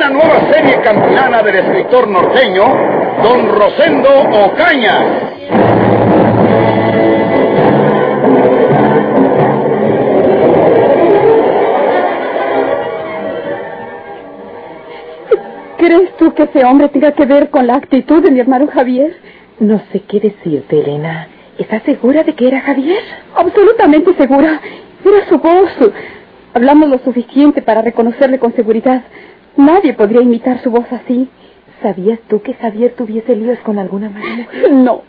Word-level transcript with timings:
Una 0.00 0.08
nueva 0.08 0.50
serie 0.50 0.80
cantilana 0.80 1.42
del 1.42 1.56
escritor 1.56 2.08
norteño 2.08 2.64
don 3.22 3.48
Rosendo 3.54 4.08
Ocaña. 4.46 4.94
¿Crees 15.76 16.16
tú 16.16 16.32
que 16.32 16.44
ese 16.44 16.64
hombre 16.64 16.88
tenga 16.88 17.12
que 17.12 17.26
ver 17.26 17.50
con 17.50 17.66
la 17.66 17.74
actitud 17.74 18.22
de 18.22 18.30
mi 18.30 18.40
hermano 18.40 18.68
Javier? 18.68 19.18
No 19.58 19.82
sé 19.92 20.00
qué 20.08 20.18
decirte, 20.18 20.80
Elena. 20.80 21.28
¿Estás 21.58 21.82
segura 21.82 22.22
de 22.22 22.34
que 22.34 22.48
era 22.48 22.62
Javier? 22.62 23.02
Absolutamente 23.36 24.14
segura. 24.14 24.62
Era 25.04 25.28
su 25.28 25.36
voz. 25.36 25.68
Hablamos 26.54 26.88
lo 26.88 26.98
suficiente 27.00 27.60
para 27.60 27.82
reconocerle 27.82 28.38
con 28.38 28.54
seguridad. 28.54 29.02
Nadie 29.56 29.92
podría 29.94 30.22
imitar 30.22 30.62
su 30.62 30.70
voz 30.70 30.86
así. 30.92 31.28
¿Sabías 31.82 32.18
tú 32.28 32.42
que 32.42 32.54
Javier 32.54 32.94
tuviese 32.96 33.34
líos 33.34 33.58
con 33.60 33.78
alguna 33.78 34.10
mujer? 34.10 34.72
No. 34.72 35.02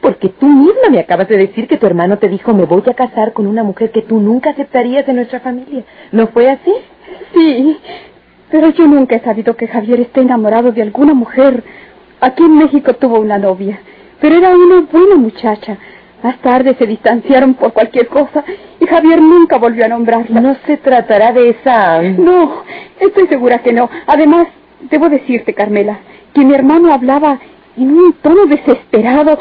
Porque 0.00 0.28
tú 0.28 0.46
misma 0.46 0.90
me 0.90 0.98
acabas 0.98 1.28
de 1.28 1.36
decir 1.36 1.66
que 1.66 1.76
tu 1.78 1.86
hermano 1.86 2.18
te 2.18 2.28
dijo 2.28 2.52
me 2.52 2.64
voy 2.64 2.82
a 2.86 2.94
casar 2.94 3.32
con 3.32 3.46
una 3.46 3.62
mujer 3.62 3.90
que 3.90 4.02
tú 4.02 4.20
nunca 4.20 4.50
aceptarías 4.50 5.08
en 5.08 5.16
nuestra 5.16 5.40
familia. 5.40 5.84
¿No 6.12 6.26
fue 6.28 6.50
así? 6.50 6.72
Sí, 7.32 7.78
pero 8.50 8.70
yo 8.70 8.86
nunca 8.86 9.16
he 9.16 9.20
sabido 9.20 9.56
que 9.56 9.66
Javier 9.66 10.00
esté 10.00 10.20
enamorado 10.20 10.72
de 10.72 10.82
alguna 10.82 11.14
mujer. 11.14 11.64
Aquí 12.20 12.42
en 12.42 12.56
México 12.56 12.94
tuvo 12.94 13.18
una 13.18 13.38
novia, 13.38 13.80
pero 14.20 14.36
era 14.36 14.54
una 14.56 14.82
buena 14.82 15.16
muchacha. 15.16 15.78
Más 16.24 16.38
tarde 16.38 16.74
se 16.76 16.86
distanciaron 16.86 17.54
por 17.54 17.72
cualquier 17.72 18.08
cosa 18.08 18.42
y 18.80 18.86
Javier 18.86 19.20
nunca 19.20 19.58
volvió 19.58 19.84
a 19.84 19.88
nombrarla. 19.88 20.40
No 20.40 20.56
se 20.66 20.78
tratará 20.78 21.32
de 21.32 21.50
esa... 21.50 22.02
No, 22.02 22.64
estoy 22.98 23.28
segura 23.28 23.58
que 23.58 23.72
no. 23.72 23.88
Además, 24.06 24.48
Debo 24.90 25.08
decirte, 25.08 25.54
Carmela, 25.54 25.98
que 26.34 26.44
mi 26.44 26.54
hermano 26.54 26.92
hablaba 26.92 27.38
en 27.76 27.90
un 27.90 28.12
tono 28.14 28.46
desesperado, 28.46 29.38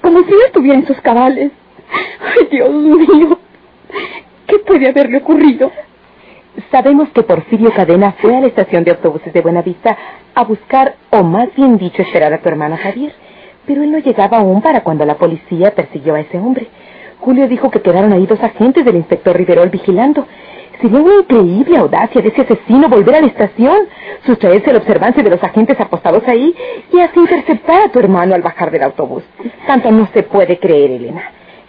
como 0.00 0.22
si 0.24 0.30
no 0.30 0.44
estuviera 0.46 0.78
en 0.78 0.86
sus 0.86 1.00
cabales. 1.00 1.50
Ay, 2.20 2.48
Dios 2.50 2.70
mío, 2.72 3.38
¿qué 4.46 4.58
puede 4.58 4.88
haberle 4.88 5.18
ocurrido? 5.18 5.70
Sabemos 6.70 7.08
que 7.10 7.22
Porfirio 7.22 7.72
Cadena 7.72 8.12
fue 8.20 8.36
a 8.36 8.40
la 8.40 8.48
estación 8.48 8.84
de 8.84 8.90
autobuses 8.90 9.32
de 9.32 9.40
Buenavista 9.40 9.96
a 10.34 10.44
buscar, 10.44 10.96
o 11.10 11.22
más 11.22 11.54
bien 11.54 11.78
dicho, 11.78 12.02
esperar 12.02 12.32
a 12.34 12.38
tu 12.38 12.48
hermano 12.48 12.76
Javier. 12.76 13.14
Pero 13.66 13.82
él 13.82 13.92
no 13.92 13.98
llegaba 13.98 14.38
aún 14.38 14.60
para 14.60 14.82
cuando 14.82 15.04
la 15.04 15.16
policía 15.16 15.74
persiguió 15.74 16.14
a 16.14 16.20
ese 16.20 16.38
hombre. 16.38 16.68
Julio 17.20 17.46
dijo 17.46 17.70
que 17.70 17.82
quedaron 17.82 18.12
ahí 18.12 18.26
dos 18.26 18.42
agentes 18.42 18.84
del 18.84 18.96
inspector 18.96 19.36
Riverol 19.36 19.68
vigilando 19.68 20.26
Sería 20.82 20.98
una 20.98 21.20
increíble 21.20 21.78
audacia 21.78 22.20
de 22.20 22.28
ese 22.28 22.42
asesino 22.42 22.88
volver 22.88 23.14
a 23.14 23.20
la 23.20 23.28
estación, 23.28 23.86
sustraerse 24.26 24.70
a 24.70 24.72
la 24.72 24.80
observancia 24.80 25.22
de 25.22 25.30
los 25.30 25.42
agentes 25.44 25.78
apostados 25.78 26.26
ahí 26.26 26.52
y 26.92 26.98
así 26.98 27.20
interceptar 27.20 27.82
a 27.82 27.88
tu 27.88 28.00
hermano 28.00 28.34
al 28.34 28.42
bajar 28.42 28.72
del 28.72 28.82
autobús. 28.82 29.22
Tanto 29.64 29.92
no 29.92 30.08
se 30.12 30.24
puede 30.24 30.58
creer, 30.58 30.90
Elena. 30.90 31.22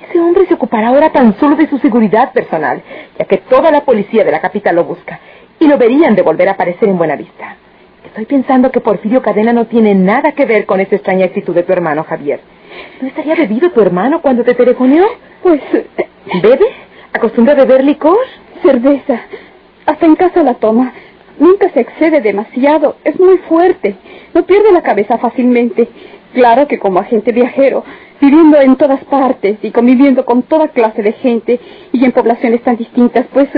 Ese 0.10 0.20
hombre 0.20 0.48
se 0.48 0.56
ocupará 0.56 0.88
ahora 0.88 1.12
tan 1.12 1.38
solo 1.40 1.56
de 1.56 1.68
su 1.68 1.78
seguridad 1.78 2.34
personal, 2.34 2.82
ya 3.20 3.26
que 3.26 3.38
toda 3.38 3.70
la 3.70 3.82
policía 3.82 4.24
de 4.24 4.32
la 4.32 4.42
capital 4.42 4.78
lo 4.78 4.84
busca, 4.86 5.20
y 5.60 5.68
lo 5.68 5.78
verían 5.78 6.16
de 6.16 6.24
volver 6.24 6.50
a 6.50 6.54
aparecer 6.54 6.90
en 6.90 6.98
buena 6.98 7.16
vista. 7.16 7.58
Estoy 8.06 8.26
pensando 8.26 8.72
que 8.72 8.80
Porfirio 8.80 9.22
Cadena 9.22 9.54
no 9.54 9.66
tiene 9.66 9.96
nada 9.96 10.34
que 10.34 10.46
ver 10.46 10.66
con 10.66 10.80
esa 10.80 10.96
extraña 10.96 11.26
actitud 11.26 11.56
de 11.56 11.64
tu 11.64 11.72
hermano, 11.72 12.04
Javier. 12.04 12.42
¿No 13.02 13.08
estaría 13.08 13.36
bebido 13.36 13.72
tu 13.72 13.82
hermano 13.82 14.22
cuando 14.22 14.44
te 14.44 14.54
telefoneó? 14.54 15.06
Pues... 15.42 15.62
¿Bebe? 16.42 16.66
¿Acostumbra 17.12 17.54
a 17.54 17.58
beber 17.58 17.84
licor? 17.84 18.18
cerveza. 18.64 19.22
Hasta 19.86 20.06
en 20.06 20.16
casa 20.16 20.42
la 20.42 20.56
toma. 20.56 20.94
Nunca 21.38 21.70
se 21.70 21.82
excede 21.82 22.22
demasiado. 22.22 22.96
Es 23.04 23.20
muy 23.20 23.38
fuerte. 23.50 23.96
No 24.34 24.46
pierde 24.46 24.72
la 24.72 24.82
cabeza 24.82 25.18
fácilmente. 25.18 25.88
Claro 26.34 26.68
que 26.68 26.80
como 26.80 27.00
agente 27.00 27.32
viajero, 27.32 27.84
viviendo 28.20 28.60
en 28.60 28.76
todas 28.78 29.04
partes 29.06 29.58
y 29.62 29.72
conviviendo 29.72 30.26
con 30.26 30.44
toda 30.44 30.70
clase 30.70 31.04
de 31.04 31.12
gente 31.12 31.60
y 31.92 32.04
en 32.04 32.12
poblaciones 32.12 32.64
tan 32.64 32.78
distintas, 32.78 33.28
pues 33.32 33.50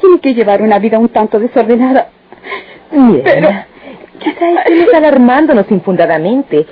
tiene 0.00 0.20
que 0.20 0.34
llevar 0.34 0.62
una 0.62 0.78
vida 0.78 0.98
un 0.98 1.08
tanto 1.08 1.40
desordenada. 1.40 2.10
Pero... 2.90 3.48
Quizá 4.18 4.50
estemos 4.62 4.94
alarmándonos 4.94 5.70
infundadamente. 5.70 6.66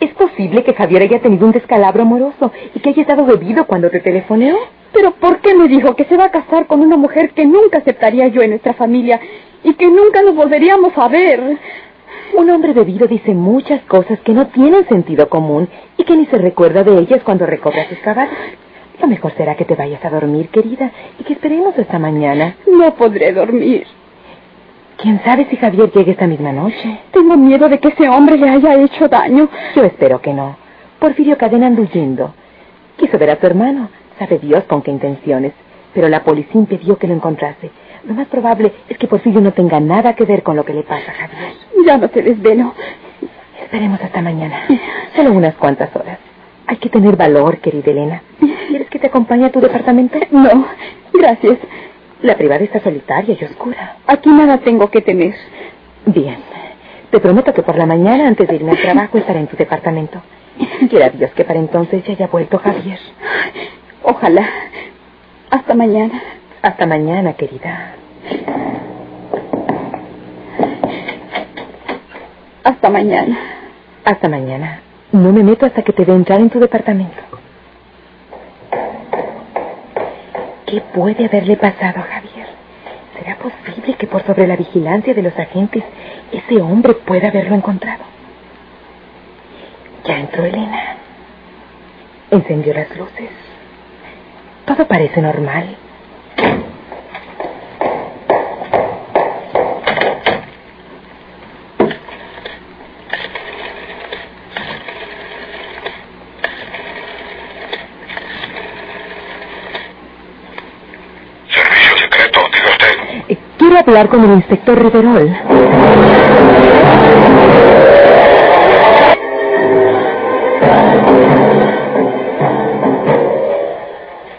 ¿Es 0.00 0.12
posible 0.14 0.62
que 0.62 0.74
Javier 0.74 1.02
haya 1.02 1.20
tenido 1.20 1.46
un 1.46 1.52
descalabro 1.52 2.02
amoroso 2.02 2.52
y 2.74 2.80
que 2.80 2.90
haya 2.90 3.02
estado 3.02 3.24
bebido 3.24 3.66
cuando 3.66 3.90
te 3.90 4.00
telefoneó? 4.00 4.56
Pero 4.92 5.10
¿por 5.12 5.40
qué 5.40 5.54
me 5.54 5.66
dijo 5.66 5.96
que 5.96 6.04
se 6.04 6.16
va 6.16 6.26
a 6.26 6.30
casar 6.30 6.66
con 6.66 6.80
una 6.80 6.96
mujer 6.96 7.30
que 7.30 7.46
nunca 7.46 7.78
aceptaría 7.78 8.28
yo 8.28 8.42
en 8.42 8.50
nuestra 8.50 8.74
familia 8.74 9.20
y 9.64 9.74
que 9.74 9.86
nunca 9.86 10.22
nos 10.22 10.36
volveríamos 10.36 10.96
a 10.96 11.08
ver? 11.08 11.58
Un 12.34 12.50
hombre 12.50 12.72
bebido 12.72 13.06
dice 13.06 13.34
muchas 13.34 13.82
cosas 13.82 14.20
que 14.20 14.32
no 14.32 14.46
tienen 14.48 14.86
sentido 14.88 15.28
común 15.28 15.68
y 15.96 16.04
que 16.04 16.16
ni 16.16 16.26
se 16.26 16.38
recuerda 16.38 16.84
de 16.84 16.96
ellas 16.96 17.22
cuando 17.24 17.44
recorre 17.44 17.88
sus 17.88 17.98
caballos. 17.98 18.34
Lo 19.00 19.08
mejor 19.08 19.32
será 19.36 19.56
que 19.56 19.64
te 19.64 19.74
vayas 19.74 20.04
a 20.04 20.10
dormir, 20.10 20.48
querida, 20.48 20.92
y 21.18 21.24
que 21.24 21.32
esperemos 21.32 21.76
hasta 21.76 21.98
mañana. 21.98 22.54
No 22.70 22.94
podré 22.94 23.32
dormir. 23.32 23.86
¿Quién 25.04 25.20
sabe 25.22 25.46
si 25.50 25.56
Javier 25.56 25.92
llegue 25.92 26.12
esta 26.12 26.26
misma 26.26 26.50
noche? 26.50 26.98
Tengo 27.12 27.36
miedo 27.36 27.68
de 27.68 27.78
que 27.78 27.88
ese 27.88 28.08
hombre 28.08 28.38
le 28.38 28.48
haya 28.48 28.80
hecho 28.80 29.06
daño. 29.06 29.50
Yo 29.76 29.84
espero 29.84 30.22
que 30.22 30.32
no. 30.32 30.56
Porfirio 30.98 31.36
Cadena 31.36 31.66
anda 31.66 31.82
huyendo. 31.82 32.32
Quiso 32.96 33.18
ver 33.18 33.28
a 33.28 33.36
tu 33.36 33.46
hermano. 33.46 33.90
Sabe 34.18 34.38
Dios 34.38 34.64
con 34.64 34.80
qué 34.80 34.90
intenciones, 34.90 35.52
pero 35.92 36.08
la 36.08 36.24
policía 36.24 36.58
impidió 36.58 36.96
que 36.96 37.06
lo 37.06 37.12
encontrase. 37.12 37.70
Lo 38.08 38.14
más 38.14 38.28
probable 38.28 38.72
es 38.88 38.96
que 38.96 39.06
Porfirio 39.06 39.42
no 39.42 39.52
tenga 39.52 39.78
nada 39.78 40.14
que 40.14 40.24
ver 40.24 40.42
con 40.42 40.56
lo 40.56 40.64
que 40.64 40.72
le 40.72 40.84
pasa 40.84 41.10
a 41.10 41.14
Javier. 41.14 41.52
Ya 41.84 41.98
no 41.98 42.08
te 42.08 42.22
desvelo. 42.22 42.72
Esperemos 43.62 44.00
hasta 44.00 44.22
mañana. 44.22 44.62
Solo 45.14 45.32
unas 45.32 45.54
cuantas 45.56 45.94
horas. 45.94 46.18
Hay 46.66 46.78
que 46.78 46.88
tener 46.88 47.14
valor, 47.14 47.58
querida 47.58 47.90
Elena. 47.90 48.22
¿Quieres 48.68 48.88
que 48.88 48.98
te 48.98 49.08
acompañe 49.08 49.44
a 49.44 49.52
tu 49.52 49.60
departamento? 49.60 50.18
No, 50.30 50.66
gracias. 51.12 51.58
La 52.24 52.36
privada 52.38 52.64
está 52.64 52.80
solitaria 52.80 53.36
y 53.38 53.44
oscura. 53.44 53.96
Aquí 54.06 54.30
nada 54.30 54.56
tengo 54.56 54.90
que 54.90 55.02
temer. 55.02 55.34
Bien. 56.06 56.38
Te 57.10 57.20
prometo 57.20 57.52
que 57.52 57.62
por 57.62 57.76
la 57.76 57.84
mañana, 57.84 58.26
antes 58.26 58.48
de 58.48 58.54
irme 58.54 58.70
al 58.70 58.78
trabajo, 58.78 59.18
estaré 59.18 59.40
en 59.40 59.46
tu 59.46 59.58
departamento. 59.58 60.22
Quiera 60.88 61.10
Dios 61.10 61.32
que 61.32 61.44
para 61.44 61.58
entonces 61.58 62.02
ya 62.02 62.14
haya 62.14 62.28
vuelto 62.28 62.56
Javier. 62.56 62.98
Ojalá. 64.02 64.48
Hasta 65.50 65.74
mañana. 65.74 66.22
Hasta 66.62 66.86
mañana, 66.86 67.34
querida. 67.34 67.92
Hasta 72.64 72.88
mañana. 72.88 73.38
Hasta 74.02 74.30
mañana. 74.30 74.80
No 75.12 75.30
me 75.30 75.42
meto 75.42 75.66
hasta 75.66 75.82
que 75.82 75.92
te 75.92 76.06
vea 76.06 76.16
entrar 76.16 76.40
en 76.40 76.48
tu 76.48 76.58
departamento. 76.58 77.33
¿Qué 80.74 80.80
puede 80.80 81.26
haberle 81.26 81.56
pasado 81.56 82.00
a 82.00 82.02
Javier? 82.02 82.48
¿Será 83.16 83.36
posible 83.36 83.94
que 83.96 84.08
por 84.08 84.26
sobre 84.26 84.48
la 84.48 84.56
vigilancia 84.56 85.14
de 85.14 85.22
los 85.22 85.38
agentes 85.38 85.84
ese 86.32 86.60
hombre 86.60 86.94
pueda 86.94 87.28
haberlo 87.28 87.54
encontrado? 87.54 88.02
Ya 90.04 90.18
entró 90.18 90.44
Elena. 90.44 90.96
Encendió 92.32 92.74
las 92.74 92.90
luces. 92.96 93.30
Todo 94.66 94.84
parece 94.88 95.22
normal. 95.22 95.76
Servicio 111.48 111.96
secreto, 111.98 112.40
diga 112.52 112.70
usted. 112.70 113.24
Eh, 113.28 113.38
Quiero 113.58 113.73
hablar 113.90 114.08
con 114.08 114.24
el 114.24 114.32
inspector 114.32 114.82
Riverol. 114.82 115.36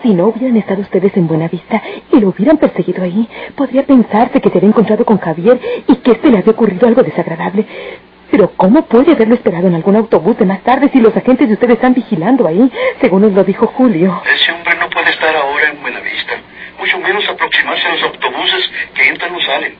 Si 0.01 0.13
no 0.13 0.27
hubieran 0.27 0.56
estado 0.57 0.81
ustedes 0.81 1.15
en 1.18 1.27
Buena 1.27 1.47
Vista 1.47 1.81
y 2.12 2.19
lo 2.19 2.30
hubieran 2.30 2.57
perseguido 2.57 3.03
ahí, 3.03 3.27
podría 3.56 3.83
pensarse 3.83 4.39
que 4.39 4.50
se 4.50 4.57
había 4.57 4.69
encontrado 4.69 5.03
con 5.03 5.18
Javier 5.18 5.59
y 5.88 5.95
que 5.98 6.12
este 6.12 6.30
le 6.30 6.38
había 6.39 6.51
ocurrido 6.51 6.88
algo 6.88 7.01
desagradable. 7.01 7.65
Pero 8.31 8.51
¿cómo 8.57 8.83
puede 8.83 9.13
haberlo 9.13 9.36
esperado 9.36 9.68
en 9.68 9.75
algún 9.75 9.95
autobús 9.95 10.38
de 10.38 10.45
más 10.45 10.62
tarde 10.62 10.89
si 10.91 11.00
los 11.00 11.15
agentes 11.15 11.48
de 11.48 11.53
ustedes 11.53 11.75
están 11.75 11.94
vigilando 11.94 12.48
ahí, 12.48 12.71
según 13.00 13.21
nos 13.21 13.33
lo 13.33 13.44
dijo 13.44 13.68
Julio? 13.68 14.21
Ese 14.25 14.51
hombre 14.51 14.75
no 14.80 14.89
puede 14.89 15.09
estar 15.09 15.36
ahora 15.36 15.69
en 15.69 15.81
Buenavista, 15.81 16.04
mucho 16.85 16.99
menos 16.99 17.27
aproximarse 17.27 17.87
a 17.87 17.93
los 17.95 18.03
autobuses 18.03 18.69
que 18.93 19.07
entran 19.07 19.33
o 19.33 19.41
salen. 19.41 19.73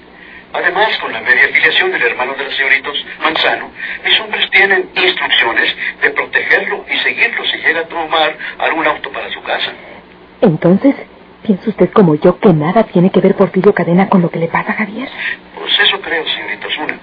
Además, 0.54 0.98
con 0.98 1.14
la 1.14 1.22
media 1.22 1.46
afiliación 1.46 1.92
del 1.92 2.02
hermano 2.02 2.34
de 2.34 2.46
los 2.46 2.56
señoritos 2.56 3.06
Manzano, 3.22 3.70
mis 4.04 4.20
hombres 4.22 4.50
tienen 4.50 4.90
instrucciones 4.96 5.76
de 6.02 6.10
protegerlo 6.10 6.84
y 6.92 6.98
seguirlo 6.98 7.46
si 7.46 7.58
llega 7.58 7.82
a 7.82 7.88
tomar 7.88 8.36
algún 8.58 8.88
auto 8.88 9.12
para 9.12 9.30
su 9.32 9.42
casa. 9.44 9.72
Entonces, 10.42 10.96
¿piensa 11.44 11.70
usted 11.70 11.92
como 11.92 12.16
yo 12.16 12.40
que 12.40 12.54
nada 12.54 12.84
tiene 12.86 13.12
que 13.12 13.20
ver 13.20 13.36
Porfirio 13.36 13.74
Cadena 13.74 14.10
con 14.10 14.24
lo 14.24 14.32
que 14.32 14.40
le 14.40 14.48
pasa 14.48 14.72
a 14.72 14.76
Javier? 14.76 15.10
Pues 15.54 15.80
eso 15.80 16.02
creo, 16.02 16.26
señorita 16.26 16.68
Osuna. 16.68 17.00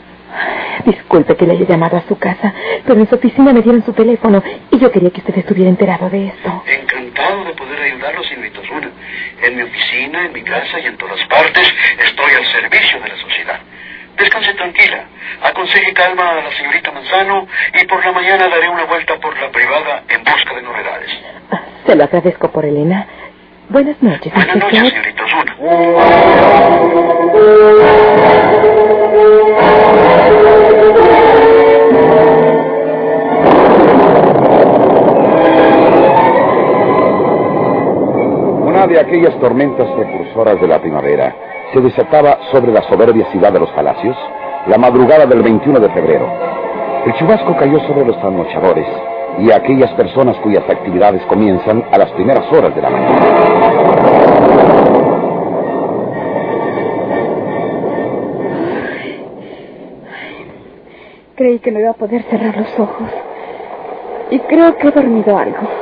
Disculpe 0.84 1.36
que 1.36 1.46
le 1.46 1.52
haya 1.52 1.66
llamado 1.66 1.96
a 1.98 2.02
su 2.08 2.18
casa, 2.18 2.52
pero 2.86 2.98
en 2.98 3.08
su 3.08 3.14
oficina 3.14 3.52
me 3.52 3.60
dieron 3.60 3.84
su 3.84 3.92
teléfono 3.92 4.42
y 4.70 4.78
yo 4.78 4.90
quería 4.90 5.10
que 5.10 5.20
usted 5.20 5.38
estuviera 5.38 5.70
enterado 5.70 6.10
de 6.10 6.28
esto. 6.28 6.62
Encantado 6.66 7.44
de 7.44 7.52
poder 7.52 7.82
ayudarlo, 7.82 8.24
señorita. 8.24 8.61
En 9.42 9.56
mi 9.56 9.62
oficina, 9.62 10.26
en 10.26 10.32
mi 10.32 10.42
casa 10.42 10.78
y 10.80 10.86
en 10.86 10.96
todas 10.96 11.24
partes 11.26 11.68
estoy 11.98 12.32
al 12.34 12.44
servicio 12.46 13.00
de 13.00 13.08
la 13.08 13.16
sociedad. 13.16 13.60
Descanse 14.16 14.54
tranquila, 14.54 15.04
aconseje 15.42 15.92
calma 15.94 16.30
a 16.30 16.42
la 16.42 16.52
señorita 16.52 16.92
Manzano 16.92 17.48
y 17.80 17.86
por 17.86 18.04
la 18.04 18.12
mañana 18.12 18.48
daré 18.48 18.68
una 18.68 18.84
vuelta 18.84 19.16
por 19.18 19.36
la 19.40 19.50
privada 19.50 20.02
en 20.08 20.22
busca 20.22 20.54
de 20.54 20.62
novedades. 20.62 21.10
Se 21.86 21.96
lo 21.96 22.04
agradezco 22.04 22.50
por 22.52 22.64
Elena. 22.64 23.06
Buenas 23.68 24.00
noches, 24.02 24.32
Buenas 24.34 24.56
noches, 24.56 24.88
señorita 24.90 25.24
Osuna. 25.24 25.56
Una 38.82 38.94
de 38.94 38.98
aquellas 38.98 39.38
tormentas 39.38 39.86
precursoras 39.92 40.60
de 40.60 40.66
la 40.66 40.80
primavera 40.80 41.32
se 41.72 41.80
desataba 41.80 42.36
sobre 42.50 42.72
la 42.72 42.82
soberbia 42.82 43.24
ciudad 43.30 43.52
de 43.52 43.60
los 43.60 43.70
palacios 43.70 44.16
la 44.66 44.76
madrugada 44.76 45.24
del 45.24 45.40
21 45.40 45.78
de 45.78 45.88
febrero. 45.90 46.28
El 47.06 47.12
chubasco 47.14 47.56
cayó 47.56 47.78
sobre 47.86 48.06
los 48.06 48.18
trasnochadores 48.18 48.88
y 49.38 49.52
aquellas 49.52 49.92
personas 49.92 50.36
cuyas 50.38 50.68
actividades 50.68 51.22
comienzan 51.26 51.84
a 51.92 51.98
las 51.98 52.10
primeras 52.10 52.52
horas 52.52 52.74
de 52.74 52.82
la 52.82 52.90
mañana. 52.90 53.18
Creí 61.36 61.60
que 61.60 61.70
no 61.70 61.78
iba 61.78 61.90
a 61.90 61.94
poder 61.94 62.24
cerrar 62.24 62.56
los 62.56 62.80
ojos. 62.80 63.10
Y 64.30 64.40
creo 64.40 64.76
que 64.76 64.88
he 64.88 64.90
dormido 64.90 65.38
algo. 65.38 65.81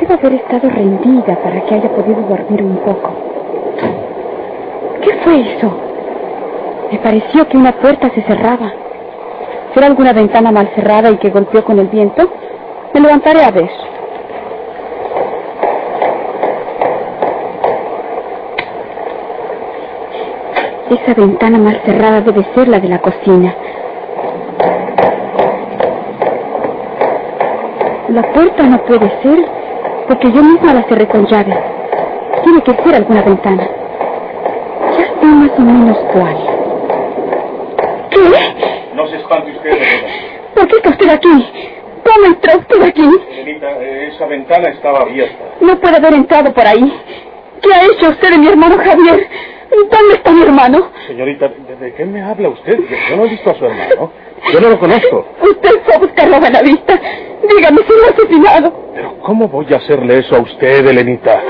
Debo 0.00 0.14
haber 0.14 0.32
estado 0.32 0.70
rendida 0.70 1.36
para 1.42 1.60
que 1.66 1.74
haya 1.74 1.88
podido 1.90 2.22
dormir 2.22 2.62
un 2.62 2.76
poco. 2.78 3.12
¿Qué 5.02 5.12
fue 5.22 5.40
eso? 5.40 5.70
Me 6.90 6.98
pareció 6.98 7.46
que 7.46 7.58
una 7.58 7.72
puerta 7.72 8.08
se 8.10 8.22
cerraba. 8.22 8.72
¿Será 9.74 9.86
alguna 9.86 10.12
ventana 10.12 10.50
mal 10.50 10.70
cerrada 10.74 11.10
y 11.10 11.18
que 11.18 11.28
golpeó 11.28 11.64
con 11.64 11.78
el 11.78 11.88
viento? 11.88 12.30
Me 12.94 13.00
levantaré 13.00 13.44
a 13.44 13.50
ver. 13.50 13.70
Esa 20.90 21.14
ventana 21.14 21.58
mal 21.58 21.80
cerrada 21.84 22.20
debe 22.22 22.44
ser 22.54 22.68
la 22.68 22.80
de 22.80 22.88
la 22.88 22.98
cocina. 22.98 23.54
La 28.08 28.22
puerta 28.32 28.64
no 28.64 28.78
puede 28.86 29.08
ser 29.22 29.59
porque 30.10 30.32
yo 30.32 30.42
misma 30.42 30.74
la 30.74 30.82
cerré 30.88 31.06
con 31.06 31.24
llave. 31.24 31.56
Tiene 32.42 32.60
que 32.62 32.72
ser 32.82 32.94
alguna 32.96 33.22
ventana. 33.22 33.62
Ya 34.98 35.04
sé 35.20 35.24
más 35.24 35.50
o 35.56 35.60
menos 35.60 35.98
cuál. 36.12 36.36
¿Qué? 38.10 38.96
No 38.96 39.06
se 39.06 39.16
espante 39.18 39.52
usted, 39.52 39.70
Elena. 39.70 40.08
¿Por 40.56 40.66
qué 40.66 40.76
está 40.78 40.90
usted 40.90 41.10
aquí? 41.10 41.28
¿Cómo 42.04 42.26
entró 42.26 42.58
usted 42.58 42.82
aquí? 42.82 43.08
Elenita, 43.38 43.70
eh, 43.80 44.10
esa 44.12 44.26
ventana 44.26 44.70
estaba 44.70 45.02
abierta. 45.02 45.44
No 45.60 45.78
puede 45.78 45.96
haber 45.98 46.14
entrado 46.14 46.52
por 46.52 46.66
ahí. 46.66 46.92
¿Qué 47.62 47.72
ha 47.72 47.84
hecho 47.84 48.10
usted 48.10 48.30
de 48.32 48.38
mi 48.38 48.48
hermano 48.48 48.78
Javier? 48.78 49.28
¿Dónde 49.70 50.14
está 50.14 50.32
mi 50.32 50.42
hermano? 50.42 50.88
Señorita, 51.06 51.46
¿de, 51.46 51.76
de 51.76 51.94
qué 51.94 52.04
me 52.04 52.20
habla 52.20 52.48
usted? 52.48 52.80
Yo 53.10 53.16
no 53.16 53.26
he 53.26 53.28
visto 53.28 53.48
a 53.50 53.54
su 53.54 53.64
hermano. 53.64 54.10
Yo 54.52 54.60
no 54.60 54.70
lo 54.70 54.78
conozco. 54.78 55.26
Usted 55.42 55.70
fue 55.84 55.94
a 55.94 55.98
buscarlo 55.98 56.36
a 56.36 56.40
Buenavista. 56.40 56.98
Dígame 57.48 57.78
si 57.82 57.92
lo 57.92 58.04
ha 58.06 58.10
asesinado. 58.10 58.90
Pero 58.94 59.18
¿cómo 59.20 59.48
voy 59.48 59.66
a 59.72 59.76
hacerle 59.76 60.18
eso 60.18 60.36
a 60.36 60.40
usted, 60.40 60.86
Elenita? 60.86 61.40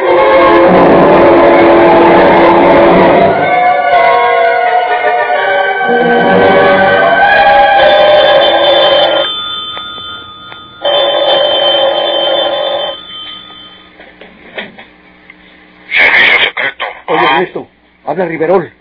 Servicio 15.92 16.40
secreto. 16.44 16.84
Oye, 17.06 17.24
Ernesto, 17.24 17.68
habla 18.06 18.26
Riverol. 18.26 18.64
Eh, 18.64 18.72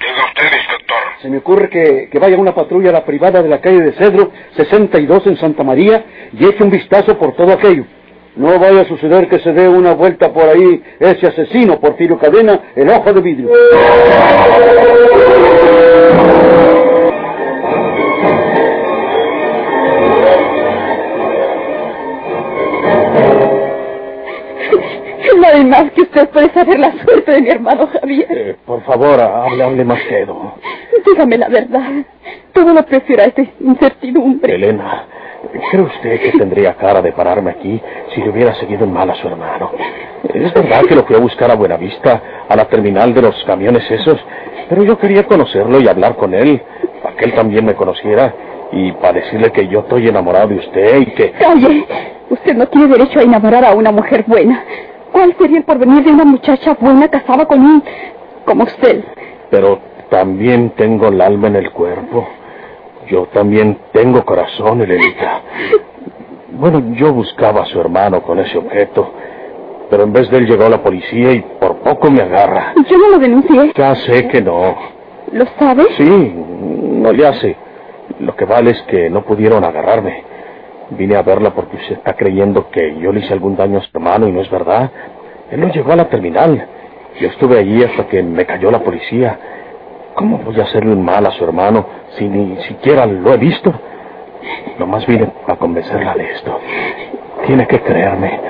diga 0.00 0.24
usted, 0.26 0.44
inspector. 0.58 1.02
Se 1.22 1.28
me 1.28 1.38
ocurre 1.38 1.68
que, 1.68 2.08
que 2.10 2.18
vaya 2.18 2.36
una 2.36 2.54
patrulla 2.54 2.90
a 2.90 2.92
la 2.92 3.04
privada 3.04 3.42
de 3.42 3.48
la 3.48 3.60
calle 3.60 3.80
de 3.80 3.92
Cedro, 3.92 4.30
62 4.56 5.26
en 5.26 5.36
Santa 5.36 5.64
María, 5.64 6.04
y 6.32 6.44
eche 6.44 6.62
un 6.62 6.70
vistazo 6.70 7.18
por 7.18 7.34
todo 7.34 7.52
aquello. 7.52 7.84
No 8.36 8.56
vaya 8.56 8.82
a 8.82 8.84
suceder 8.84 9.28
que 9.28 9.40
se 9.40 9.52
dé 9.52 9.68
una 9.68 9.94
vuelta 9.94 10.32
por 10.32 10.44
ahí 10.44 10.80
ese 11.00 11.26
asesino, 11.26 11.80
Porfirio 11.80 12.18
Cadena, 12.18 12.60
el 12.76 12.88
ojo 12.88 13.12
de 13.12 13.20
vidrio. 13.20 13.50
Nadie 25.40 25.64
más 25.64 25.90
que 25.92 26.02
usted 26.02 26.28
puede 26.30 26.52
saber 26.52 26.78
la 26.78 26.92
suerte 27.02 27.32
de 27.32 27.40
mi 27.40 27.48
hermano 27.50 27.86
Javier. 27.86 28.26
Eh, 28.30 28.56
por 28.66 28.82
favor, 28.84 29.20
hable, 29.20 29.62
hable 29.62 29.84
más 29.84 30.00
quedo. 30.08 30.54
Dígame 31.10 31.38
la 31.38 31.48
verdad. 31.48 31.90
Todo 32.52 32.72
lo 32.72 32.84
prefiero 32.84 33.22
a 33.22 33.26
esta 33.26 33.42
incertidumbre. 33.60 34.54
Elena, 34.54 35.04
¿cree 35.70 35.82
usted 35.82 36.20
que 36.20 36.38
tendría 36.38 36.74
cara 36.74 37.00
de 37.02 37.12
pararme 37.12 37.50
aquí 37.52 37.80
si 38.14 38.20
le 38.20 38.30
hubiera 38.30 38.54
seguido 38.54 38.84
en 38.84 38.92
mal 38.92 39.10
a 39.10 39.14
su 39.14 39.28
hermano? 39.28 39.70
Es 40.34 40.52
verdad 40.52 40.82
que 40.86 40.94
lo 40.94 41.04
fui 41.04 41.16
a 41.16 41.20
buscar 41.20 41.50
a 41.50 41.54
Buenavista, 41.54 42.22
a 42.48 42.56
la 42.56 42.64
terminal 42.66 43.14
de 43.14 43.22
los 43.22 43.44
camiones 43.44 43.88
esos, 43.90 44.18
pero 44.68 44.82
yo 44.82 44.98
quería 44.98 45.24
conocerlo 45.24 45.80
y 45.80 45.88
hablar 45.88 46.16
con 46.16 46.34
él, 46.34 46.60
para 47.02 47.16
que 47.16 47.24
él 47.24 47.34
también 47.34 47.64
me 47.64 47.74
conociera 47.74 48.34
y 48.72 48.92
para 48.92 49.14
decirle 49.14 49.50
que 49.52 49.66
yo 49.68 49.80
estoy 49.80 50.08
enamorado 50.08 50.48
de 50.48 50.56
usted 50.56 51.00
y 51.00 51.06
que... 51.14 51.30
Calle. 51.32 51.86
Usted 52.30 52.54
no 52.54 52.66
tiene 52.66 52.88
derecho 52.88 53.20
a 53.20 53.22
enamorar 53.22 53.64
a 53.64 53.72
una 53.72 53.90
mujer 53.90 54.24
buena. 54.26 54.62
¿Cuál 55.12 55.34
sería 55.38 55.58
el 55.58 55.64
porvenir 55.64 56.04
de 56.04 56.10
una 56.10 56.24
muchacha 56.24 56.76
buena 56.78 57.08
casada 57.08 57.46
con 57.46 57.60
un... 57.60 57.82
como 58.44 58.64
usted? 58.64 59.02
Pero 59.50 59.80
también 60.10 60.70
tengo 60.70 61.08
el 61.08 61.20
alma 61.20 61.48
en 61.48 61.56
el 61.56 61.70
cuerpo. 61.70 62.28
Yo 63.08 63.26
también 63.26 63.78
tengo 63.92 64.24
corazón, 64.24 64.82
Elenita. 64.82 65.42
Bueno, 66.52 66.94
yo 66.94 67.12
buscaba 67.12 67.62
a 67.62 67.66
su 67.66 67.80
hermano 67.80 68.22
con 68.22 68.38
ese 68.38 68.58
objeto, 68.58 69.12
pero 69.90 70.02
en 70.02 70.12
vez 70.12 70.30
de 70.30 70.38
él 70.38 70.46
llegó 70.46 70.68
la 70.68 70.82
policía 70.82 71.32
y 71.32 71.40
por 71.60 71.76
poco 71.78 72.10
me 72.10 72.20
agarra. 72.20 72.74
Yo 72.88 72.98
no 72.98 73.10
lo 73.10 73.18
denuncié. 73.18 73.72
Ya 73.76 73.94
sé 73.94 74.28
que 74.28 74.42
no. 74.42 74.76
¿Lo 75.32 75.46
sabe? 75.58 75.86
Sí, 75.96 76.34
no 76.34 77.12
le 77.12 77.26
hace. 77.26 77.56
Lo 78.20 78.34
que 78.34 78.44
vale 78.44 78.70
es 78.72 78.82
que 78.82 79.08
no 79.08 79.22
pudieron 79.22 79.64
agarrarme. 79.64 80.24
Vine 80.90 81.16
a 81.16 81.22
verla 81.22 81.54
porque 81.54 81.76
usted 81.76 81.96
está 81.96 82.14
creyendo 82.14 82.70
que 82.70 82.98
yo 82.98 83.12
le 83.12 83.20
hice 83.20 83.32
algún 83.32 83.56
daño 83.56 83.78
a 83.78 83.82
su 83.82 83.90
hermano 83.94 84.26
y 84.26 84.32
no 84.32 84.40
es 84.40 84.50
verdad. 84.50 84.90
Él 85.50 85.60
no 85.60 85.68
llegó 85.68 85.92
a 85.92 85.96
la 85.96 86.08
terminal. 86.08 86.66
Yo 87.20 87.28
estuve 87.28 87.58
allí 87.58 87.82
hasta 87.84 88.06
que 88.06 88.22
me 88.22 88.46
cayó 88.46 88.70
la 88.70 88.80
policía. 88.80 89.38
¿Cómo 90.18 90.38
voy 90.38 90.58
a 90.58 90.64
hacerle 90.64 90.92
un 90.92 91.04
mal 91.04 91.24
a 91.26 91.30
su 91.30 91.44
hermano 91.44 91.86
si 92.16 92.28
ni 92.28 92.60
siquiera 92.64 93.06
lo 93.06 93.32
he 93.34 93.36
visto? 93.36 93.72
Nomás 94.76 95.06
vine 95.06 95.28
a 95.46 95.54
convencerla 95.54 96.14
de 96.14 96.32
esto. 96.32 96.58
Tiene 97.46 97.68
que 97.68 97.80
creerme, 97.80 98.40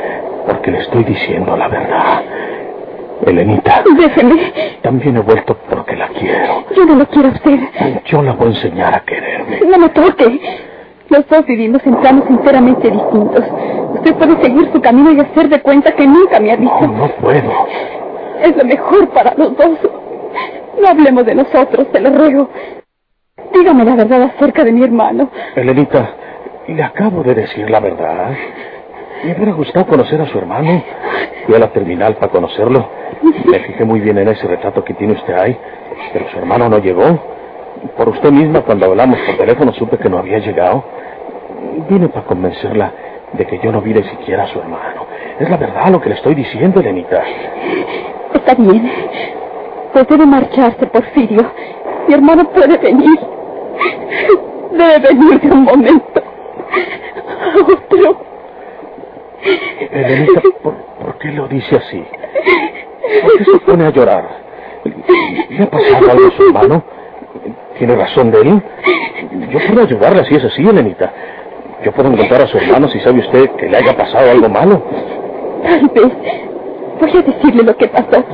porque 0.47 0.71
le 0.71 0.79
estoy 0.79 1.05
diciendo 1.05 1.55
la 1.59 1.69
verdad. 1.69 2.23
Elenita, 3.27 3.83
Déjeme. 3.99 4.53
también 4.81 5.17
he 5.19 5.21
vuelto 5.21 5.59
porque 5.69 5.95
la 5.95 6.09
quiero. 6.09 6.65
Yo 6.75 6.87
no 6.87 6.95
lo 6.95 7.07
quiero 7.07 7.29
a 7.29 7.33
usted. 7.33 7.59
Yo 8.07 8.23
la 8.23 8.33
voy 8.33 8.47
a 8.47 8.51
enseñar 8.51 8.95
a 8.95 9.01
quererme. 9.01 9.61
No 9.69 9.77
me 9.77 9.89
toque. 9.91 10.41
Los 11.11 11.27
dos 11.29 11.45
vivimos 11.45 11.85
en 11.87 11.97
planos 11.97 12.25
enteramente 12.31 12.91
distintos. 12.91 13.45
Usted 13.95 14.15
puede 14.15 14.43
seguir 14.43 14.71
su 14.73 14.81
camino 14.81 15.11
y 15.13 15.21
hacer 15.21 15.49
de 15.51 15.61
cuenta 15.61 15.93
que 15.93 16.07
nunca 16.07 16.41
me 16.41 16.53
ha 16.53 16.57
visto. 16.57 16.81
No, 16.81 16.93
no 16.93 17.09
puedo. 17.17 17.53
Es 18.43 18.57
lo 18.57 18.65
mejor 18.65 19.09
para 19.11 19.35
los 19.35 19.55
dos. 19.57 19.79
No 20.81 20.89
hablemos 20.89 21.27
de 21.27 21.35
nosotros, 21.35 21.91
te 21.91 22.01
lo 22.01 22.11
ruego. 22.11 22.49
Dígame 23.53 23.85
la 23.85 23.97
verdad 23.97 24.23
acerca 24.23 24.65
de 24.65 24.73
mi 24.73 24.85
hermano. 24.85 25.31
Elenita, 25.57 26.15
le 26.69 26.83
acabo 26.83 27.23
de 27.23 27.35
decir 27.35 27.69
la 27.71 27.81
verdad. 27.81 28.31
Me 29.25 29.33
hubiera 29.35 29.53
gustado 29.53 29.87
conocer 29.87 30.21
a 30.21 30.27
su 30.27 30.39
hermano. 30.39 30.83
Fui 31.47 31.55
a 31.55 31.59
la 31.59 31.69
terminal 31.73 32.15
para 32.17 32.31
conocerlo. 32.31 32.89
Me 33.47 33.59
fijé 33.61 33.85
muy 33.85 34.01
bien 34.01 34.19
en 34.19 34.29
ese 34.29 34.47
retrato 34.47 34.85
que 34.85 34.95
tiene 34.95 35.15
usted 35.15 35.35
ahí, 35.35 35.59
pero 36.13 36.29
su 36.31 36.39
hermano 36.39 36.69
no 36.69 36.79
llegó. 36.79 37.19
Por 37.97 38.09
usted 38.11 38.31
misma, 38.31 38.63
cuando 38.63 38.87
hablamos 38.87 39.19
por 39.21 39.37
teléfono, 39.37 39.73
supe 39.73 39.99
que 39.99 40.09
no 40.09 40.19
había 40.19 40.39
llegado. 40.39 40.85
Vine 41.89 42.09
para 42.09 42.27
convencerla 42.27 42.93
de 43.33 43.47
que 43.47 43.59
yo 43.59 43.73
no 43.73 43.81
vi 43.81 43.95
ni 43.95 44.03
siquiera 44.05 44.45
a 44.45 44.47
su 44.49 44.59
hermano. 44.61 45.07
Es 45.39 45.49
la 45.49 45.57
verdad 45.57 45.89
lo 45.91 46.01
que 46.01 46.09
le 46.11 46.15
estoy 46.17 46.35
diciendo, 46.35 46.81
Elenita. 46.81 47.23
Está 48.35 48.55
bien. 48.55 48.91
Pues 49.99 50.07
debe 50.11 50.27
marcharse, 50.27 50.87
Porfirio. 50.87 51.45
Mi 52.07 52.15
hermano 52.15 52.49
puede 52.51 52.79
venir. 52.79 53.19
Debe 54.71 54.99
venir 55.01 55.41
de 55.41 55.51
un 55.51 55.65
momento 55.65 56.23
a 57.27 57.73
otro. 57.73 58.21
Elenita, 59.91 60.41
¿por, 60.63 60.75
por 61.03 61.19
qué 61.19 61.33
lo 61.33 61.49
dice 61.49 61.75
así? 61.75 62.05
¿Por 63.23 63.39
qué 63.39 63.45
se 63.45 63.59
pone 63.59 63.87
a 63.87 63.91
llorar? 63.91 64.25
¿Le 65.51 65.65
ha 65.65 65.69
pasado 65.69 66.13
algo 66.13 66.29
a 66.29 66.31
su 66.37 66.47
hermano? 66.47 66.85
¿Tiene 67.77 67.97
razón 67.97 68.31
de 68.31 68.41
él? 68.43 68.63
Yo 69.51 69.59
puedo 69.67 69.83
ayudarle 69.83 70.25
si 70.27 70.37
es 70.37 70.45
así, 70.45 70.63
Elenita. 70.63 71.13
Yo 71.85 71.91
puedo 71.91 72.13
encontrar 72.13 72.43
a 72.43 72.47
su 72.47 72.57
hermano 72.57 72.89
si 72.89 73.01
sabe 73.01 73.19
usted 73.19 73.51
que 73.57 73.69
le 73.69 73.77
haya 73.79 73.97
pasado 73.97 74.31
algo 74.31 74.49
malo. 74.49 74.81
Tal 75.65 75.89
vez. 75.89 76.13
Voy 77.01 77.11
a 77.17 77.23
decirle 77.23 77.63
lo 77.65 77.77
que 77.77 77.89
pasó. 77.89 78.25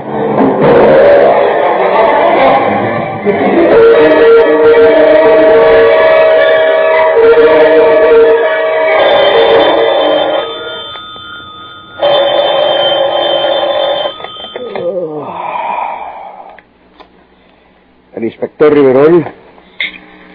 El 18.65 18.71
inspector 18.71 18.73
Riverol. 18.73 19.35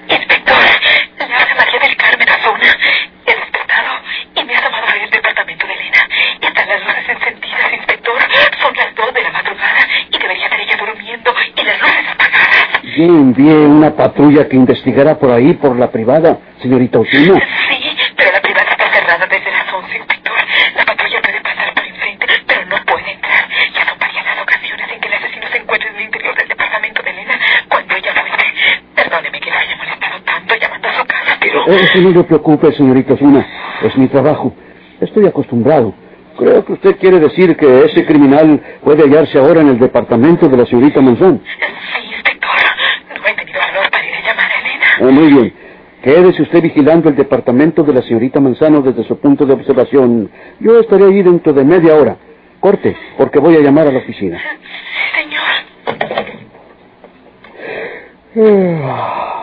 Inspector, 0.07 0.63
le 1.17 1.35
habla 1.35 1.55
María 1.55 1.79
del 1.79 1.97
Carmen 1.97 2.29
Azona. 2.29 2.77
He 3.25 3.35
despertado 3.35 3.91
y 4.35 4.43
me 4.43 4.55
ha 4.55 4.61
llamado 4.61 4.85
al 4.85 5.09
departamento 5.09 5.65
de 5.65 5.73
Elena. 5.73 6.07
Están 6.39 6.69
las 6.69 6.81
luces 6.81 7.09
encendidas, 7.09 7.73
inspector. 7.73 8.17
Son 8.61 8.73
las 8.75 8.95
dos 8.95 9.13
de 9.15 9.23
la 9.23 9.31
madrugada 9.31 9.79
y 10.11 10.17
debería 10.19 10.45
estar 10.45 10.59
ella 10.59 10.77
durmiendo 10.77 11.33
y 11.55 11.63
las 11.63 11.81
luces 11.81 12.05
apagadas. 12.07 12.83
Yo 12.83 13.03
envié 13.05 13.53
una 13.53 13.95
patrulla 13.95 14.47
que 14.47 14.55
investigará 14.57 15.17
por 15.17 15.31
ahí, 15.31 15.53
por 15.55 15.75
la 15.75 15.89
privada, 15.89 16.37
señorita 16.61 16.99
Osuna. 16.99 17.41
Sí, 17.69 17.97
pero 18.15 18.31
la 18.31 18.41
privada 18.41 18.69
está 18.69 18.93
cerrada 18.93 19.25
desde 19.25 19.51
las 19.51 19.73
11, 19.73 19.97
inspector. 19.97 20.37
La 20.75 20.85
patrulla 20.85 21.21
puede 21.21 21.41
pasar 21.41 21.73
por 21.73 21.83
enfrente, 21.83 22.27
pero 22.45 22.65
no 22.65 22.77
puede 22.85 23.11
entrar. 23.11 23.49
Ya 23.73 23.85
son 23.89 23.97
varias 23.97 24.23
las 24.25 24.39
ocasiones 24.43 24.87
en 24.93 24.99
que 24.99 25.07
el 25.07 25.13
asesino 25.15 25.47
se 25.49 25.57
encuentra 25.57 25.89
en 25.89 25.95
el 25.95 26.01
interior 26.03 26.35
del 26.35 26.47
departamento 26.47 27.01
de 27.01 27.09
Elena 27.09 27.39
cuando 27.69 27.95
ella 27.95 28.13
vuelve. 28.13 28.45
Perdóneme 28.95 29.39
que 29.39 29.49
la 29.49 29.59
haya 29.59 29.75
molestado 29.77 30.21
tanto 30.23 30.55
llamando 30.55 30.87
a 30.89 30.93
su 30.93 31.05
casa, 31.05 31.37
pero... 31.39 31.58
Eso 31.69 32.01
no 32.01 32.13
se 32.13 32.23
preocupe, 32.23 32.71
señorita 32.73 33.13
Osuna. 33.13 33.45
Es 33.83 33.95
mi 33.95 34.07
trabajo. 34.07 34.53
Estoy 34.99 35.27
acostumbrado. 35.27 35.93
Creo 36.37 36.65
que 36.65 36.73
usted 36.73 36.97
quiere 36.97 37.19
decir 37.19 37.55
que 37.55 37.83
ese 37.83 38.05
criminal 38.05 38.59
puede 38.83 39.03
hallarse 39.03 39.37
ahora 39.37 39.61
en 39.61 39.67
el 39.67 39.79
departamento 39.79 40.47
de 40.47 40.57
la 40.57 40.65
señorita 40.65 40.99
Monzón. 40.99 41.41
Sí, 41.43 42.15
inspector. 42.15 42.49
No 43.09 43.27
he 43.27 43.33
tenido 43.35 43.59
valor 43.59 43.91
para 43.91 44.05
ir 44.05 44.15
a 44.15 44.21
llamar 44.21 44.49
a 44.51 44.59
Elena. 44.61 44.85
Ah, 44.99 45.11
muy 45.11 45.33
bien. 45.33 45.53
Quédese 46.01 46.41
usted 46.41 46.61
vigilando 46.63 47.09
el 47.09 47.15
departamento 47.15 47.83
de 47.83 47.93
la 47.93 48.01
señorita 48.01 48.39
Manzano 48.39 48.81
desde 48.81 49.03
su 49.03 49.19
punto 49.19 49.45
de 49.45 49.53
observación. 49.53 50.31
Yo 50.59 50.79
estaré 50.79 51.05
ahí 51.05 51.21
dentro 51.21 51.53
de 51.53 51.65
media 51.65 51.93
hora. 51.93 52.17
Corte, 52.59 52.97
porque 53.17 53.39
voy 53.39 53.57
a 53.57 53.59
llamar 53.59 53.87
a 53.87 53.91
la 53.91 53.99
oficina. 53.99 54.39
Sí, 54.39 54.47
señor. 58.33 59.38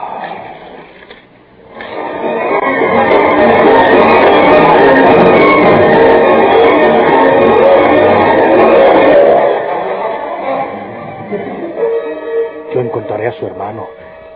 Encontraré 12.87 13.27
a 13.27 13.33
su 13.33 13.47
hermano 13.47 13.87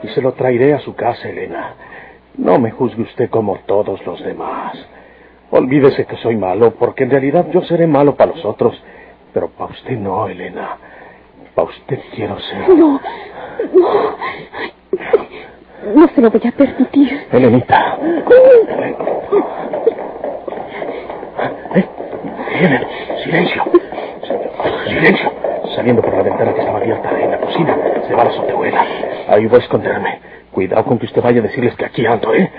y 0.03 0.09
se 0.09 0.21
lo 0.21 0.33
traeré 0.33 0.75
a 0.75 0.81
su 0.81 0.95
casa, 0.95 1.29
Elena. 1.29 1.75
No 2.37 2.59
me 2.59 2.71
juzgue 2.71 3.03
usted 3.03 3.31
como 3.31 3.59
todos 3.67 4.05
los 4.07 4.23
demás. 4.25 4.77
Olvídese 5.51 6.07
que 6.07 6.17
soy 6.17 6.37
malo, 6.37 6.75
porque 6.75 7.05
en 7.05 7.11
realidad 7.11 7.47
yo 7.53 7.63
seré 7.63 7.87
malo 7.87 8.15
para 8.15 8.33
los 8.33 8.45
otros, 8.45 8.81
pero 9.33 9.49
para 9.49 9.73
usted 9.73 9.99
no, 9.99 10.29
Elena. 10.29 10.77
Para 11.55 11.69
usted 11.69 11.99
quiero 12.15 12.39
ser. 12.39 12.69
No, 12.69 12.75
no. 12.77 13.01
No 15.95 16.09
se 16.09 16.21
lo 16.21 16.31
voy 16.31 16.41
a 16.47 16.53
permitir. 16.53 17.27
Elenita. 17.33 17.99
¿Eh? 21.75 21.89
Vienen. 22.59 22.87
Silencio. 23.25 23.65
Silencio. 24.87 25.50
Saliendo 25.75 26.03
por 26.03 26.15
la 26.15 26.23
ventana 26.23 26.53
que 26.53 26.61
estaba 26.61 26.79
abierta 26.79 27.11
en 27.21 27.31
la 27.31 27.39
cocina, 27.39 27.77
se 28.07 28.15
va 28.15 28.25
la 28.25 28.31
azotehuela. 28.31 28.87
Ahí 29.29 29.47
voy 29.47 29.59
a 29.59 29.63
esconderme. 29.63 30.21
Cuidado 30.51 30.85
con 30.85 30.99
que 30.99 31.07
usted 31.07 31.23
vaya 31.23 31.41
a 31.41 31.43
decirles 31.43 31.75
que 31.77 31.85
aquí 31.85 32.05
ando, 32.07 32.35
¿eh? 32.35 32.51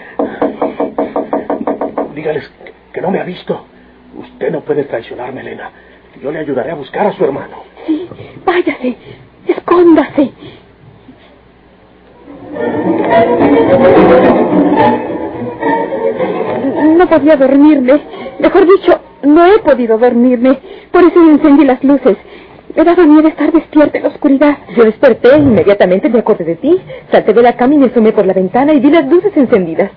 Dígales 2.16 2.48
que, 2.64 2.74
que 2.94 3.02
no 3.02 3.12
me 3.12 3.20
ha 3.20 3.24
visto. 3.24 3.66
Usted 4.18 4.52
no 4.52 4.62
puede 4.62 4.86
traicionarme, 4.86 5.42
Elena. 5.42 5.72
Yo 6.22 6.32
le 6.32 6.40
ayudaré 6.40 6.72
a 6.72 6.76
buscar 6.76 7.08
a 7.08 7.14
su 7.14 7.24
hermano. 7.24 7.64
Sí, 7.86 8.08
váyase. 8.46 8.98
Escóndase. 9.48 10.32
No 16.98 17.08
podía 17.08 17.36
dormirme. 17.36 18.02
Mejor 18.40 18.66
dicho, 18.66 19.00
no 19.24 19.46
he 19.46 19.60
podido 19.60 19.98
dormirme. 19.98 20.58
Por 20.92 21.04
eso 21.04 21.20
encendí 21.22 21.66
las 21.66 21.84
luces. 21.84 22.18
Me 22.76 22.84
daba 22.84 23.06
miedo 23.06 23.28
estar 23.28 23.52
despierta 23.52 23.98
en 23.98 24.04
la 24.04 24.10
oscuridad. 24.10 24.58
Yo 24.76 24.84
desperté 24.84 25.36
e 25.36 25.40
inmediatamente 25.40 26.10
me 26.10 26.20
acordé 26.20 26.46
de 26.46 26.56
ti. 26.56 26.80
Salté 27.12 27.34
de 27.34 27.42
la 27.42 27.54
cama 27.54 27.76
y 27.76 27.78
me 27.78 27.86
asomé 27.88 28.12
por 28.12 28.26
la 28.26 28.34
ventana 28.34 28.74
y 28.74 28.80
vi 28.80 28.90
las 28.90 29.06
luces 29.08 29.36
encendidas. 29.36 29.92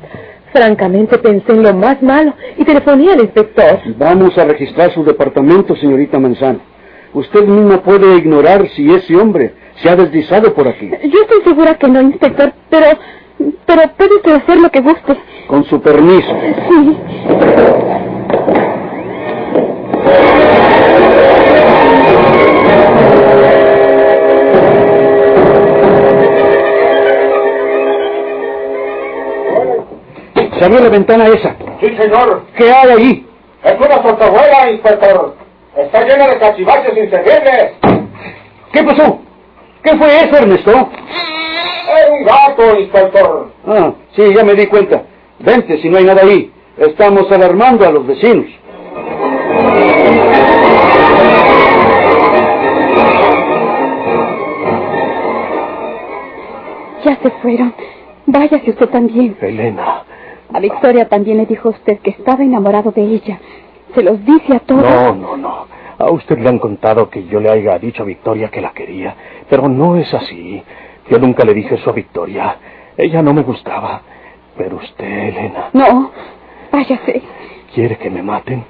Francamente 0.52 1.18
pensé 1.18 1.52
en 1.52 1.62
lo 1.62 1.74
más 1.74 2.02
malo 2.02 2.34
y 2.56 2.64
telefoné 2.64 3.12
al 3.12 3.20
inspector. 3.20 3.80
Vamos 3.96 4.36
a 4.38 4.44
registrar 4.44 4.92
su 4.92 5.04
departamento, 5.04 5.76
señorita 5.76 6.18
Manzano. 6.18 6.60
Usted 7.12 7.44
misma 7.44 7.82
puede 7.82 8.16
ignorar 8.16 8.68
si 8.70 8.92
ese 8.92 9.16
hombre 9.16 9.54
se 9.76 9.88
ha 9.88 9.96
deslizado 9.96 10.52
por 10.54 10.66
aquí. 10.68 10.90
Yo 10.90 11.20
estoy 11.22 11.42
segura 11.44 11.74
que 11.74 11.88
no, 11.88 12.00
inspector, 12.00 12.52
pero... 12.70 12.86
Pero 13.66 13.82
puede 13.96 14.14
usted 14.16 14.32
hacer 14.32 14.60
lo 14.60 14.70
que 14.70 14.80
guste. 14.80 15.16
Con 15.48 15.64
su 15.64 15.80
permiso. 15.80 16.32
Sí. 16.68 16.96
Se 30.58 30.64
abrió 30.64 30.80
la 30.80 30.88
ventana 30.88 31.26
esa. 31.28 31.56
Sí, 31.80 31.96
señor. 31.96 32.42
¿Qué 32.56 32.70
hay 32.70 32.90
ahí? 32.90 33.26
Es 33.64 33.76
una 33.78 34.02
sotahuela, 34.02 34.70
inspector. 34.70 35.36
Está 35.76 36.02
llena 36.02 36.28
de 36.28 36.38
cachivaches 36.38 36.96
inservibles. 36.96 37.72
¿Qué 38.72 38.82
pasó? 38.82 39.20
¿Qué 39.82 39.96
fue 39.96 40.16
eso, 40.16 40.36
Ernesto? 40.36 40.70
Es 40.70 42.10
un 42.10 42.24
gato, 42.24 42.78
inspector. 42.78 43.50
Ah, 43.66 43.92
sí, 44.14 44.22
ya 44.34 44.44
me 44.44 44.54
di 44.54 44.66
cuenta. 44.66 45.02
Vente 45.40 45.78
si 45.78 45.88
no 45.88 45.98
hay 45.98 46.04
nada 46.04 46.22
ahí. 46.22 46.52
Estamos 46.78 47.30
alarmando 47.30 47.86
a 47.86 47.90
los 47.90 48.06
vecinos. 48.06 48.46
Ya 57.04 57.16
se 57.22 57.30
fueron. 57.42 57.74
Váyase 58.26 58.70
usted 58.70 58.88
también. 58.88 59.36
Elena. 59.40 60.02
A 60.54 60.60
Victoria 60.60 61.08
también 61.08 61.38
le 61.38 61.46
dijo 61.46 61.70
usted 61.70 61.98
que 61.98 62.10
estaba 62.10 62.44
enamorado 62.44 62.92
de 62.92 63.02
ella. 63.02 63.40
Se 63.92 64.02
los 64.04 64.24
dice 64.24 64.54
a 64.54 64.60
todos. 64.60 64.82
No, 64.82 65.12
no, 65.12 65.36
no. 65.36 65.66
A 65.98 66.10
usted 66.12 66.38
le 66.38 66.48
han 66.48 66.60
contado 66.60 67.10
que 67.10 67.26
yo 67.26 67.40
le 67.40 67.50
haya 67.50 67.76
dicho 67.80 68.04
a 68.04 68.06
Victoria 68.06 68.50
que 68.50 68.60
la 68.60 68.70
quería, 68.70 69.16
pero 69.50 69.68
no 69.68 69.96
es 69.96 70.14
así. 70.14 70.62
Yo 71.10 71.18
nunca 71.18 71.44
le 71.44 71.54
dije 71.54 71.74
eso 71.74 71.90
a 71.90 71.92
Victoria. 71.92 72.56
Ella 72.96 73.20
no 73.20 73.34
me 73.34 73.42
gustaba. 73.42 74.02
Pero 74.56 74.76
usted, 74.76 75.28
Elena. 75.28 75.70
No, 75.72 76.12
váyase. 76.70 77.22
¿Quiere 77.74 77.98
que 77.98 78.08
me 78.08 78.22
maten? 78.22 78.64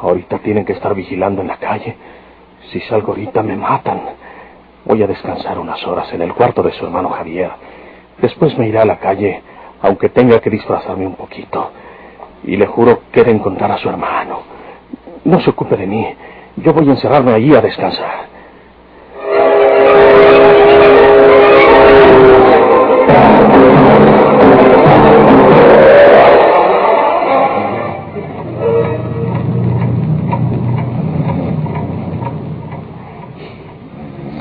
Ahorita 0.00 0.38
tienen 0.40 0.64
que 0.64 0.72
estar 0.72 0.92
vigilando 0.92 1.40
en 1.40 1.46
la 1.46 1.58
calle. 1.58 1.94
Si 2.72 2.80
salgo 2.80 3.12
ahorita 3.12 3.44
me 3.44 3.54
matan. 3.54 4.00
Voy 4.84 5.04
a 5.04 5.06
descansar 5.06 5.56
unas 5.60 5.86
horas 5.86 6.12
en 6.12 6.22
el 6.22 6.34
cuarto 6.34 6.64
de 6.64 6.72
su 6.72 6.84
hermano 6.84 7.10
Javier. 7.10 7.50
Después 8.18 8.58
me 8.58 8.66
iré 8.66 8.80
a 8.80 8.84
la 8.84 8.98
calle, 8.98 9.42
aunque 9.82 10.08
tenga 10.08 10.40
que 10.40 10.50
disfrazarme 10.50 11.06
un 11.06 11.14
poquito. 11.14 11.70
Y 12.44 12.56
le 12.56 12.66
juro 12.66 13.02
que 13.12 13.24
de 13.24 13.30
encontrar 13.30 13.70
a 13.72 13.78
su 13.78 13.88
hermano. 13.88 14.40
No 15.24 15.40
se 15.40 15.50
ocupe 15.50 15.76
de 15.76 15.86
mí. 15.86 16.14
Yo 16.56 16.72
voy 16.72 16.88
a 16.88 16.92
encerrarme 16.92 17.32
allí 17.32 17.54
a 17.54 17.60
descansar. 17.60 18.26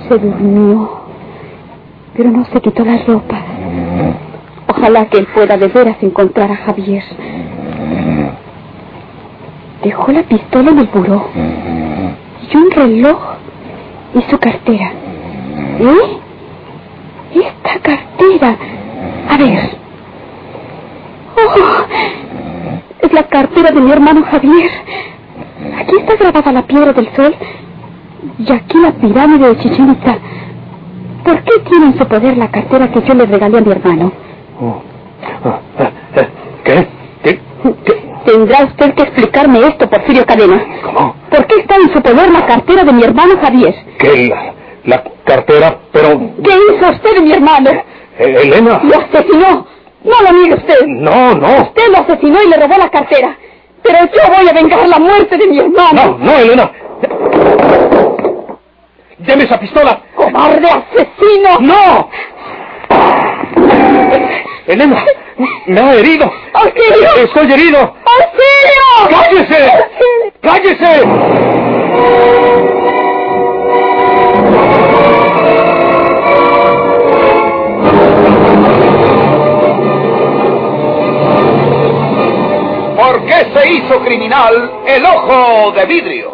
Se 0.07 0.19
durmió, 0.19 0.89
pero 2.15 2.29
no 2.29 2.45
se 2.45 2.61
quitó 2.61 2.85
la 2.85 3.03
ropa. 3.05 3.44
Ojalá 4.77 5.05
que 5.05 5.19
él 5.19 5.27
pueda 5.33 5.57
de 5.57 5.67
veras 5.67 5.97
encontrar 6.01 6.51
a 6.51 6.55
Javier. 6.57 7.03
Dejó 9.83 10.11
la 10.11 10.23
pistola 10.23 10.71
en 10.71 10.79
el 10.79 10.87
buró 10.87 11.29
y 12.51 12.57
un 12.57 12.71
reloj 12.71 13.19
y 14.15 14.21
su 14.29 14.37
cartera. 14.37 14.91
¿Eh? 15.79 16.17
Esta 17.33 17.79
cartera. 17.79 18.57
A 19.29 19.37
ver. 19.37 19.77
Oh, 21.37 21.85
es 23.01 23.13
la 23.13 23.23
cartera 23.23 23.71
de 23.71 23.81
mi 23.81 23.91
hermano 23.91 24.23
Javier. 24.23 24.71
Aquí 25.79 25.95
está 25.97 26.15
grabada 26.15 26.51
la 26.51 26.63
piedra 26.63 26.93
del 26.93 27.09
sol 27.15 27.35
y 28.39 28.51
aquí 28.51 28.77
la 28.79 28.91
pirámide 28.91 29.49
de 29.49 29.57
Chichen 29.57 29.91
Itza. 29.91 30.17
¿Por 31.23 31.43
qué 31.43 31.59
tiene 31.69 31.87
en 31.87 31.97
su 31.97 32.05
poder 32.07 32.37
la 32.37 32.49
cartera 32.49 32.91
que 32.91 33.01
yo 33.01 33.13
le 33.13 33.25
regalé 33.25 33.57
a 33.57 33.61
mi 33.61 33.71
hermano? 33.71 34.24
¿Qué? 36.63 36.87
¿Qué? 37.23 37.39
¿Qué? 37.85 38.05
Tendrá 38.25 38.63
usted 38.65 38.93
que 38.95 39.03
explicarme 39.03 39.59
esto, 39.67 39.89
Porfirio 39.89 40.25
Cadena. 40.25 40.63
¿Cómo? 40.83 41.15
¿Por 41.29 41.45
qué 41.45 41.55
está 41.61 41.75
en 41.75 41.93
su 41.93 42.01
poder 42.01 42.31
la 42.31 42.45
cartera 42.45 42.83
de 42.83 42.91
mi 42.91 43.03
hermano 43.03 43.35
Javier? 43.41 43.75
¿Qué? 43.99 44.29
La, 44.29 44.53
la 44.85 45.03
cartera, 45.23 45.77
pero... 45.91 46.19
¿Qué 46.43 46.51
hizo 46.51 46.89
usted 46.91 47.15
de 47.15 47.21
mi 47.21 47.33
hermano? 47.33 47.69
Eh, 48.17 48.37
Elena. 48.43 48.81
Lo 48.83 48.97
asesinó. 48.97 49.67
No 50.03 50.21
lo 50.21 50.31
niegue 50.37 50.55
usted. 50.55 50.85
No, 50.87 51.35
no. 51.35 51.47
Usted 51.63 51.87
lo 51.91 51.97
asesinó 51.99 52.41
y 52.43 52.49
le 52.49 52.57
robó 52.57 52.77
la 52.77 52.89
cartera. 52.89 53.37
Pero 53.83 53.99
yo 54.05 54.35
voy 54.35 54.47
a 54.49 54.53
vengar 54.53 54.87
la 54.87 54.99
muerte 54.99 55.37
de 55.37 55.47
mi 55.47 55.59
hermano. 55.59 56.17
No, 56.17 56.25
no, 56.25 56.37
Elena. 56.39 56.71
¡Deme 59.19 59.43
esa 59.43 59.59
pistola! 59.59 60.01
¡Cobarde 60.15 60.67
asesino! 60.67 61.59
¡No! 61.61 62.09
Elena, 64.75 65.05
me 65.67 65.79
ha 65.79 65.93
herido. 65.93 66.29
¡Auxilio! 66.53 67.15
Estoy 67.23 67.53
herido. 67.53 67.79
¡Auxilio! 68.19 69.09
¡Cállese! 69.09 69.71
¡Cállese! 70.41 72.05
¿Por 82.97 83.25
qué 83.25 83.47
se 83.53 83.71
hizo 83.71 83.99
criminal 84.01 84.71
el 84.87 85.05
ojo 85.05 85.71
de 85.71 85.85
vidrio? 85.85 86.33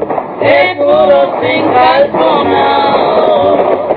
de 0.41 0.75
puros 0.77 1.29
encalzonados. 1.43 3.90